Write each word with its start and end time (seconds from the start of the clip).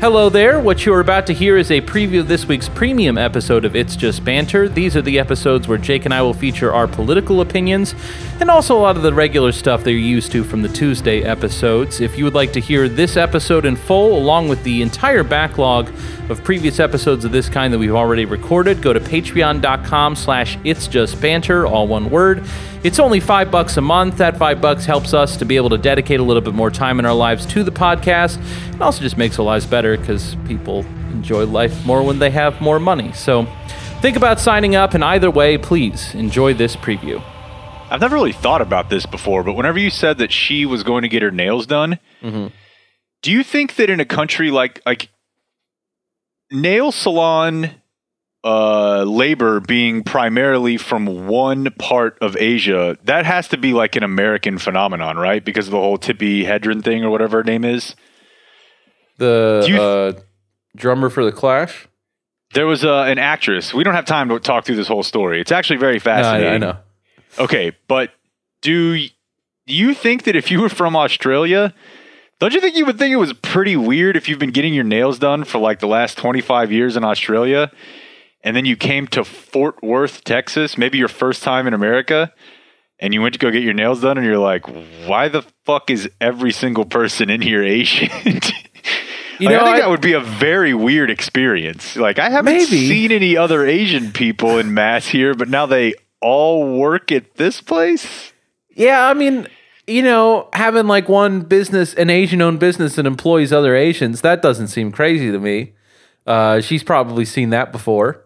Hello 0.00 0.28
there. 0.28 0.60
What 0.60 0.86
you 0.86 0.94
are 0.94 1.00
about 1.00 1.26
to 1.26 1.34
hear 1.34 1.56
is 1.56 1.72
a 1.72 1.80
preview 1.80 2.20
of 2.20 2.28
this 2.28 2.46
week's 2.46 2.68
premium 2.68 3.18
episode 3.18 3.64
of 3.64 3.74
It's 3.74 3.96
Just 3.96 4.24
Banter. 4.24 4.68
These 4.68 4.96
are 4.96 5.02
the 5.02 5.18
episodes 5.18 5.66
where 5.66 5.76
Jake 5.76 6.04
and 6.04 6.14
I 6.14 6.22
will 6.22 6.34
feature 6.34 6.72
our 6.72 6.86
political 6.86 7.40
opinions 7.40 7.96
and 8.38 8.48
also 8.48 8.76
a 8.76 8.78
lot 8.78 8.96
of 8.96 9.02
the 9.02 9.12
regular 9.12 9.50
stuff 9.50 9.82
that 9.82 9.90
you're 9.90 9.98
used 9.98 10.30
to 10.30 10.44
from 10.44 10.62
the 10.62 10.68
Tuesday 10.68 11.24
episodes. 11.24 12.00
If 12.00 12.16
you 12.16 12.22
would 12.22 12.34
like 12.34 12.52
to 12.52 12.60
hear 12.60 12.88
this 12.88 13.16
episode 13.16 13.64
in 13.64 13.74
full, 13.74 14.16
along 14.16 14.48
with 14.48 14.62
the 14.62 14.82
entire 14.82 15.24
backlog 15.24 15.88
of 16.30 16.44
previous 16.44 16.78
episodes 16.78 17.24
of 17.24 17.32
this 17.32 17.48
kind 17.48 17.72
that 17.72 17.78
we've 17.78 17.94
already 17.94 18.24
recorded, 18.24 18.82
go 18.82 18.92
to 18.92 19.00
patreon.com 19.00 20.14
slash 20.14 20.58
it's 20.64 20.86
just 20.86 21.20
banter, 21.20 21.66
all 21.66 21.86
one 21.86 22.10
word. 22.10 22.44
It's 22.84 22.98
only 22.98 23.20
five 23.20 23.50
bucks 23.50 23.76
a 23.76 23.80
month. 23.80 24.18
That 24.18 24.36
five 24.36 24.60
bucks 24.60 24.84
helps 24.84 25.14
us 25.14 25.36
to 25.38 25.44
be 25.44 25.56
able 25.56 25.70
to 25.70 25.78
dedicate 25.78 26.20
a 26.20 26.22
little 26.22 26.42
bit 26.42 26.54
more 26.54 26.70
time 26.70 26.98
in 26.98 27.06
our 27.06 27.14
lives 27.14 27.46
to 27.46 27.64
the 27.64 27.70
podcast. 27.70 28.38
It 28.74 28.80
also 28.80 29.02
just 29.02 29.16
makes 29.16 29.38
our 29.38 29.44
lives 29.44 29.66
better 29.66 29.96
because 29.96 30.36
people 30.46 30.84
enjoy 31.10 31.46
life 31.46 31.84
more 31.84 32.02
when 32.02 32.18
they 32.18 32.30
have 32.30 32.60
more 32.60 32.78
money. 32.78 33.12
So 33.12 33.46
think 34.00 34.16
about 34.16 34.38
signing 34.38 34.76
up, 34.76 34.94
and 34.94 35.02
either 35.02 35.30
way, 35.30 35.58
please 35.58 36.14
enjoy 36.14 36.54
this 36.54 36.76
preview. 36.76 37.22
I've 37.90 38.00
never 38.00 38.16
really 38.16 38.32
thought 38.32 38.60
about 38.60 38.90
this 38.90 39.06
before, 39.06 39.42
but 39.42 39.54
whenever 39.54 39.78
you 39.78 39.88
said 39.88 40.18
that 40.18 40.30
she 40.30 40.66
was 40.66 40.82
going 40.82 41.02
to 41.02 41.08
get 41.08 41.22
her 41.22 41.30
nails 41.30 41.66
done, 41.66 41.98
mm-hmm. 42.22 42.48
do 43.22 43.32
you 43.32 43.42
think 43.42 43.76
that 43.76 43.88
in 43.88 43.98
a 43.98 44.04
country 44.04 44.50
like 44.50 44.82
like 44.84 45.08
nail 46.50 46.92
salon 46.92 47.70
uh, 48.44 49.02
labor 49.02 49.60
being 49.60 50.02
primarily 50.04 50.76
from 50.76 51.26
one 51.26 51.70
part 51.78 52.16
of 52.20 52.36
Asia, 52.36 52.96
that 53.04 53.26
has 53.26 53.48
to 53.48 53.56
be 53.56 53.72
like 53.72 53.96
an 53.96 54.02
American 54.02 54.58
phenomenon, 54.58 55.16
right? 55.16 55.44
Because 55.44 55.66
of 55.66 55.72
the 55.72 55.78
whole 55.78 55.98
Tippi 55.98 56.44
Hedren 56.44 56.82
thing 56.82 57.04
or 57.04 57.10
whatever 57.10 57.38
her 57.38 57.44
name 57.44 57.64
is. 57.64 57.96
The 59.18 59.66
you- 59.68 59.80
uh, 59.80 60.12
drummer 60.76 61.10
for 61.10 61.24
the 61.24 61.32
Clash. 61.32 61.88
There 62.54 62.66
was 62.66 62.82
uh, 62.82 63.02
an 63.02 63.18
actress. 63.18 63.74
We 63.74 63.84
don't 63.84 63.94
have 63.94 64.06
time 64.06 64.30
to 64.30 64.38
talk 64.40 64.64
through 64.64 64.76
this 64.76 64.88
whole 64.88 65.02
story. 65.02 65.40
It's 65.40 65.52
actually 65.52 65.80
very 65.80 65.94
No, 65.94 65.96
I, 65.96 65.98
fascinating. 65.98 66.48
I 66.48 66.56
know. 66.56 66.76
Okay, 67.38 67.72
but 67.88 68.12
do 68.62 68.96
you 69.66 69.92
think 69.92 70.22
that 70.22 70.34
if 70.34 70.50
you 70.50 70.62
were 70.62 70.70
from 70.70 70.96
Australia, 70.96 71.74
don't 72.40 72.54
you 72.54 72.60
think 72.60 72.76
you 72.76 72.86
would 72.86 72.98
think 72.98 73.12
it 73.12 73.16
was 73.16 73.32
pretty 73.32 73.76
weird 73.76 74.16
if 74.16 74.28
you've 74.28 74.38
been 74.38 74.50
getting 74.52 74.72
your 74.74 74.84
nails 74.84 75.18
done 75.18 75.44
for 75.44 75.58
like 75.58 75.80
the 75.80 75.86
last 75.88 76.16
25 76.18 76.70
years 76.72 76.96
in 76.96 77.04
Australia 77.04 77.70
and 78.44 78.54
then 78.54 78.64
you 78.64 78.76
came 78.76 79.06
to 79.08 79.24
Fort 79.24 79.82
Worth, 79.82 80.22
Texas, 80.22 80.78
maybe 80.78 80.96
your 80.98 81.08
first 81.08 81.42
time 81.42 81.66
in 81.66 81.74
America, 81.74 82.32
and 83.00 83.12
you 83.12 83.20
went 83.20 83.32
to 83.34 83.38
go 83.40 83.50
get 83.50 83.64
your 83.64 83.74
nails 83.74 84.00
done 84.02 84.16
and 84.16 84.24
you're 84.24 84.38
like, 84.38 84.64
why 85.06 85.28
the 85.28 85.42
fuck 85.66 85.90
is 85.90 86.08
every 86.20 86.52
single 86.52 86.84
person 86.84 87.30
in 87.30 87.40
here 87.42 87.62
Asian? 87.64 88.08
You 89.40 89.48
Like, 89.48 89.56
know, 89.56 89.60
I 89.60 89.64
think 89.64 89.74
I- 89.76 89.78
that 89.80 89.90
would 89.90 90.00
be 90.00 90.12
a 90.14 90.20
very 90.20 90.72
weird 90.74 91.10
experience. 91.10 91.96
Like 91.96 92.18
I 92.20 92.30
haven't 92.30 92.52
Maybe. 92.52 92.64
seen 92.88 93.10
any 93.12 93.36
other 93.36 93.66
Asian 93.66 94.12
people 94.12 94.58
in 94.58 94.72
mass 94.72 95.08
here, 95.08 95.34
but 95.34 95.48
now 95.48 95.66
they 95.66 95.94
all 96.20 96.78
work 96.78 97.10
at 97.12 97.34
this 97.36 97.60
place. 97.60 98.32
Yeah, 98.74 99.04
I 99.08 99.14
mean, 99.14 99.48
you 99.88 100.02
know, 100.02 100.48
having 100.52 100.86
like 100.86 101.08
one 101.08 101.40
business, 101.40 101.94
an 101.94 102.10
Asian 102.10 102.40
owned 102.42 102.60
business 102.60 102.96
that 102.96 103.06
employs 103.06 103.52
other 103.52 103.74
Asians, 103.74 104.20
that 104.20 104.42
doesn't 104.42 104.68
seem 104.68 104.92
crazy 104.92 105.32
to 105.32 105.38
me. 105.38 105.72
Uh, 106.26 106.60
she's 106.60 106.82
probably 106.82 107.24
seen 107.24 107.50
that 107.50 107.72
before. 107.72 108.24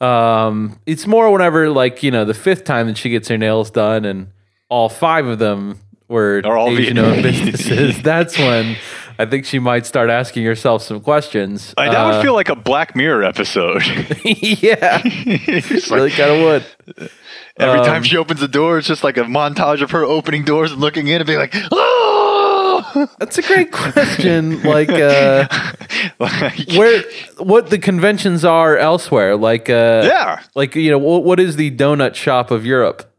Um, 0.00 0.80
it's 0.86 1.06
more 1.06 1.30
whenever, 1.30 1.68
like, 1.70 2.02
you 2.02 2.10
know, 2.10 2.24
the 2.24 2.34
fifth 2.34 2.64
time 2.64 2.86
that 2.86 2.96
she 2.98 3.10
gets 3.10 3.28
her 3.28 3.38
nails 3.38 3.70
done 3.70 4.04
and 4.04 4.28
all 4.68 4.88
five 4.88 5.26
of 5.26 5.38
them 5.38 5.78
were 6.08 6.40
Are 6.44 6.56
all 6.56 6.68
Asian 6.70 6.98
owned 6.98 7.22
businesses. 7.22 8.00
That's 8.02 8.38
when 8.38 8.76
I 9.18 9.26
think 9.26 9.44
she 9.46 9.58
might 9.58 9.86
start 9.86 10.10
asking 10.10 10.44
herself 10.44 10.82
some 10.82 11.00
questions. 11.00 11.74
Like, 11.76 11.92
that 11.92 12.00
Uh, 12.06 12.12
would 12.16 12.22
feel 12.22 12.34
like 12.34 12.48
a 12.48 12.56
Black 12.56 12.94
Mirror 12.94 13.24
episode. 13.24 13.82
yeah, 14.24 15.00
like 15.26 15.90
really 15.90 16.10
kind 16.10 16.30
of 16.30 16.42
would. 16.42 17.10
Every 17.58 17.80
um, 17.80 17.86
time 17.86 18.02
she 18.02 18.16
opens 18.16 18.40
the 18.40 18.48
door, 18.48 18.78
it's 18.78 18.86
just 18.88 19.04
like 19.04 19.16
a 19.16 19.22
montage 19.22 19.82
of 19.82 19.90
her 19.92 20.04
opening 20.04 20.44
doors 20.44 20.72
and 20.72 20.80
looking 20.80 21.06
in 21.08 21.20
and 21.20 21.26
being 21.26 21.38
like, 21.38 21.54
"Oh!" 21.72 23.08
That's 23.18 23.36
a 23.38 23.42
great 23.42 23.72
question. 23.72 24.62
like, 24.76 24.88
uh, 24.90 25.46
Like, 26.18 26.58
where 26.76 27.02
what 27.38 27.68
the 27.70 27.78
conventions 27.78 28.44
are 28.44 28.76
elsewhere 28.78 29.36
like 29.36 29.68
uh 29.68 30.02
Yeah. 30.06 30.40
like 30.54 30.74
you 30.74 30.90
know 30.90 30.98
what, 30.98 31.24
what 31.24 31.40
is 31.40 31.56
the 31.56 31.70
donut 31.70 32.14
shop 32.14 32.50
of 32.50 32.64
europe 32.64 33.12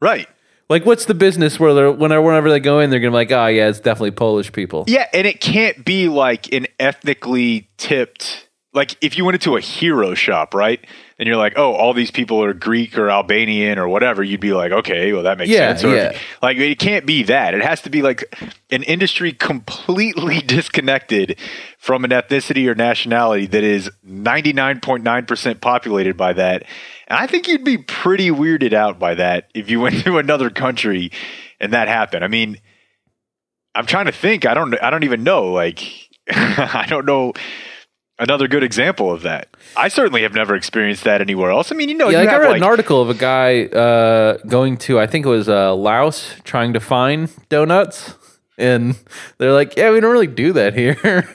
right. 0.00 0.26
like 0.68 0.84
what's 0.86 1.04
the 1.04 1.14
business 1.14 1.60
where 1.60 1.74
they're 1.74 1.92
whenever, 1.92 2.22
whenever 2.22 2.50
they 2.50 2.58
go 2.60 2.80
in 2.80 2.90
they're 2.90 2.98
gonna 2.98 3.10
be 3.12 3.16
like 3.16 3.30
oh 3.32 3.46
yeah 3.46 3.68
it's 3.68 3.78
definitely 3.80 4.10
polish 4.12 4.50
people 4.52 4.84
Yeah, 4.88 5.06
and 5.12 5.26
it 5.26 5.40
can't 5.40 5.84
be 5.84 6.08
like 6.08 6.52
an 6.52 6.66
ethnically 6.80 7.68
tipped. 7.76 8.48
Like 8.72 8.96
if 9.00 9.18
you 9.18 9.24
went 9.24 9.34
into 9.34 9.56
a 9.56 9.60
hero 9.60 10.14
shop, 10.14 10.54
right? 10.54 10.78
And 11.18 11.26
you're 11.26 11.36
like, 11.36 11.54
oh, 11.56 11.72
all 11.72 11.92
these 11.92 12.12
people 12.12 12.40
are 12.42 12.52
Greek 12.54 12.96
or 12.96 13.10
Albanian 13.10 13.78
or 13.80 13.88
whatever. 13.88 14.22
You'd 14.22 14.40
be 14.40 14.52
like, 14.52 14.70
okay, 14.70 15.12
well 15.12 15.24
that 15.24 15.38
makes 15.38 15.50
Yeah, 15.50 15.70
sense. 15.70 15.82
Or 15.84 15.88
if- 15.94 16.12
yeah. 16.14 16.18
like 16.40 16.56
it 16.56 16.78
can't 16.78 17.04
be 17.04 17.24
that. 17.24 17.52
It 17.54 17.62
has 17.64 17.82
to 17.82 17.90
be 17.90 18.00
like 18.00 18.22
an 18.70 18.84
industry 18.84 19.32
completely 19.32 20.38
disconnected 20.46 21.36
from 21.78 22.04
an 22.04 22.10
ethnicity 22.12 22.68
or 22.68 22.76
nationality 22.76 23.46
that 23.46 23.64
is 23.64 23.90
99.9% 24.06 25.60
populated 25.60 26.16
by 26.16 26.32
that. 26.34 26.62
And 27.08 27.18
I 27.18 27.26
think 27.26 27.48
you'd 27.48 27.64
be 27.64 27.78
pretty 27.78 28.30
weirded 28.30 28.72
out 28.72 28.98
by 28.98 29.14
that 29.16 29.48
if 29.54 29.68
you 29.68 29.80
went 29.80 30.04
to 30.04 30.18
another 30.18 30.48
country 30.50 31.10
and 31.60 31.72
that 31.72 31.88
happened. 31.88 32.24
I 32.24 32.28
mean, 32.28 32.58
I'm 33.74 33.86
trying 33.86 34.06
to 34.06 34.12
think. 34.12 34.46
I 34.46 34.54
don't. 34.54 34.80
I 34.82 34.90
don't 34.90 35.04
even 35.04 35.22
know. 35.22 35.52
Like, 35.52 35.80
I 36.28 36.86
don't 36.88 37.06
know 37.06 37.32
another 38.20 38.46
good 38.46 38.62
example 38.62 39.10
of 39.10 39.22
that. 39.22 39.48
I 39.76 39.88
certainly 39.88 40.22
have 40.22 40.34
never 40.34 40.54
experienced 40.54 41.02
that 41.04 41.20
anywhere 41.20 41.50
else. 41.50 41.72
I 41.72 41.74
mean, 41.74 41.88
you 41.88 41.96
know, 41.96 42.08
yeah 42.08 42.20
you 42.20 42.26
like 42.26 42.34
i 42.34 42.38
read 42.38 42.48
like 42.50 42.56
an 42.58 42.62
article 42.62 43.02
of 43.02 43.10
a 43.10 43.14
guy 43.14 43.64
uh 43.64 44.36
going 44.46 44.76
to 44.76 45.00
i 45.00 45.06
think 45.06 45.26
it 45.26 45.28
was 45.28 45.48
uh 45.48 45.74
laos 45.74 46.34
trying 46.44 46.74
to 46.74 46.80
find 46.80 47.28
donuts 47.48 48.14
and 48.58 48.96
they're 49.38 49.52
like 49.52 49.76
yeah 49.76 49.90
we 49.90 50.00
don't 50.00 50.12
really 50.12 50.26
do 50.26 50.52
that 50.52 50.74
here 50.74 51.28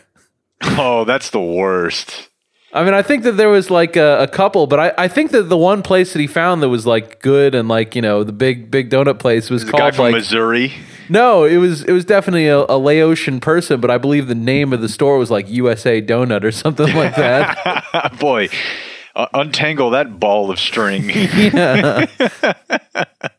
oh, 0.63 1.05
that's 1.05 1.29
the 1.29 1.41
worst. 1.41 2.29
I 2.75 2.83
mean, 2.83 2.93
I 2.93 3.01
think 3.01 3.23
that 3.23 3.37
there 3.37 3.47
was 3.47 3.71
like 3.71 3.95
a, 3.95 4.23
a 4.23 4.27
couple, 4.27 4.67
but 4.67 4.79
I, 4.81 5.05
I 5.05 5.07
think 5.07 5.31
that 5.31 5.43
the 5.43 5.57
one 5.57 5.81
place 5.81 6.11
that 6.11 6.19
he 6.19 6.27
found 6.27 6.61
that 6.61 6.67
was 6.67 6.85
like 6.85 7.21
good 7.21 7.55
and 7.55 7.69
like 7.69 7.95
you 7.95 8.01
know 8.01 8.25
the 8.25 8.33
big 8.33 8.69
big 8.69 8.89
donut 8.89 9.17
place 9.17 9.49
was 9.49 9.63
The 9.63 9.71
guy 9.71 9.79
called 9.79 9.95
from 9.95 10.03
like 10.03 10.15
Missouri. 10.15 10.73
No, 11.07 11.45
it 11.45 11.55
was 11.55 11.83
it 11.83 11.93
was 11.93 12.03
definitely 12.03 12.47
a, 12.49 12.65
a 12.67 12.77
Laotian 12.77 13.39
person, 13.39 13.79
but 13.79 13.89
I 13.89 13.97
believe 13.97 14.27
the 14.27 14.35
name 14.35 14.73
of 14.73 14.81
the 14.81 14.89
store 14.89 15.17
was 15.17 15.31
like 15.31 15.49
USA 15.49 16.01
Donut 16.01 16.43
or 16.43 16.51
something 16.51 16.93
like 16.93 17.15
that. 17.15 18.13
Boy, 18.19 18.49
uh, 19.15 19.27
untangle 19.33 19.91
that 19.91 20.19
ball 20.19 20.51
of 20.51 20.59
string. 20.59 21.09
yeah. 21.09 22.07